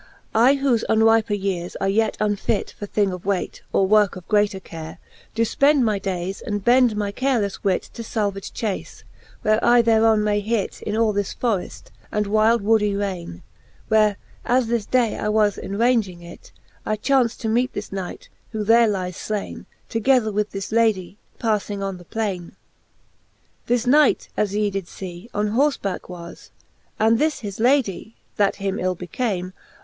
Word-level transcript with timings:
Ijwhofe 0.33 0.83
unryper 0.89 1.39
yeares 1.39 1.75
are 1.75 1.87
yet 1.87 2.17
unfit 2.19 2.71
For 2.71 2.87
thing 2.87 3.11
of 3.11 3.23
weight, 3.23 3.61
or 3.71 3.85
worke 3.85 4.15
of 4.15 4.27
greater 4.27 4.59
care, 4.59 4.97
Doe 5.35 5.43
Ipend 5.43 5.83
my 5.83 5.99
dayes, 5.99 6.41
and 6.41 6.65
bend 6.65 6.95
my 6.95 7.11
carelefle 7.11 7.61
wit 7.63 7.83
To 7.93 8.03
falvage 8.03 8.51
chace, 8.51 9.03
where 9.43 9.63
I 9.63 9.83
thereon 9.83 10.23
may 10.23 10.39
hit 10.39 10.81
In 10.81 10.97
all 10.97 11.13
this 11.13 11.35
forreft, 11.35 11.91
and 12.11 12.25
wyld 12.25 12.63
wooddie 12.63 12.97
raine; 12.97 13.43
Where, 13.89 14.17
as 14.43 14.65
this 14.65 14.87
day 14.87 15.19
I 15.19 15.29
was 15.29 15.55
enraunging 15.59 16.23
it, 16.23 16.51
I 16.83 16.97
chaunft 16.97 17.37
to 17.41 17.47
meete 17.47 17.73
this 17.73 17.91
knight, 17.91 18.27
who 18.53 18.63
there 18.63 18.87
lyes 18.87 19.17
flaine. 19.19 19.67
Together 19.87 20.31
with 20.31 20.49
this 20.49 20.71
Ladie, 20.71 21.19
palling 21.37 21.83
on 21.83 21.99
the 21.99 22.05
plaine. 22.05 22.55
X. 23.69 23.83
The 23.83 23.91
knight, 23.91 24.29
as 24.35 24.55
ye 24.55 24.71
did 24.71 24.87
fee, 24.87 25.29
on 25.35 25.49
horie 25.51 25.79
backe 25.79 26.09
was. 26.09 26.49
And 26.99 27.19
this 27.19 27.41
his 27.41 27.59
Ladie, 27.59 28.15
that 28.37 28.55
him 28.55 28.79
ill 28.79 28.95
became. 28.95 29.53